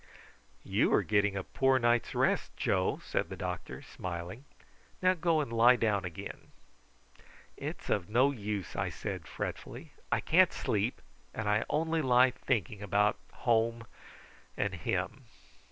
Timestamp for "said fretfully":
8.89-9.91